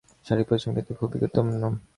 [0.25, 1.63] শারীরিক পরিশ্রম কিন্তু খুবই গুরুত্বপূর্ণ।